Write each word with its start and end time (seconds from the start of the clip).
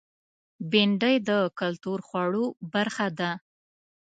بېنډۍ 0.71 1.15
د 1.29 1.31
کلتور 1.59 1.99
خوړو 2.07 2.45
برخه 2.73 3.07
ده 3.19 3.31